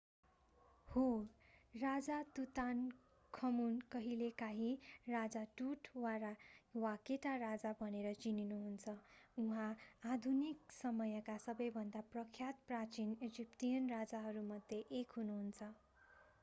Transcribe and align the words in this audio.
हो 0.87 1.01
राजा 1.73 2.15
तुतानखमुन 2.35 3.77
कहिलेकाँही 3.91 4.71
राजा 5.09 5.43
टुट 5.57 5.87
वा 5.97 6.95
केटा 7.05 7.35
राजा 7.37 7.73
भनेर 7.81 8.13
चिनिनुहुन्छ 8.23 8.95
उहाँ 9.37 9.69
आधुनिक 10.07 10.71
समयका 10.73 11.37
सबैभन्दा 11.45 12.01
प्रख्यात 12.11 12.65
प्राचीन 12.67 13.15
इजिप्टियन 13.23 13.89
राजाहरूमध्ये 13.89 14.83
एक 14.99 15.11
हुनुहुन्छ 15.17 15.71